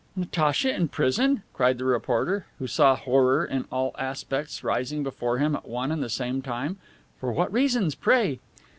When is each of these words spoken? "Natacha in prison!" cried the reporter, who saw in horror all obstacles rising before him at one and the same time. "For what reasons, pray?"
"Natacha 0.15 0.73
in 0.75 0.87
prison!" 0.87 1.43
cried 1.53 1.77
the 1.77 1.85
reporter, 1.85 2.47
who 2.57 2.65
saw 2.65 2.95
in 2.95 3.01
horror 3.01 3.63
all 3.71 3.91
obstacles 3.99 4.63
rising 4.63 5.03
before 5.03 5.37
him 5.37 5.55
at 5.55 5.67
one 5.67 5.91
and 5.91 6.01
the 6.01 6.09
same 6.09 6.41
time. 6.41 6.79
"For 7.19 7.31
what 7.31 7.53
reasons, 7.53 7.93
pray?" 7.93 8.39